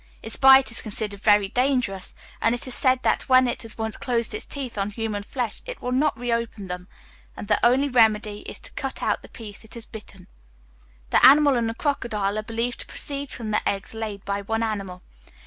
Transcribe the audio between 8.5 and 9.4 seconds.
to cut out the